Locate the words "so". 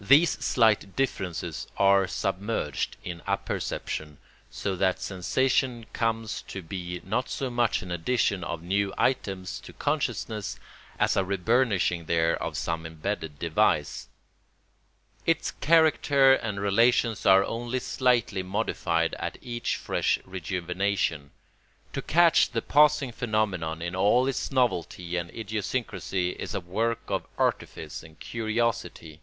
4.48-4.76, 7.28-7.50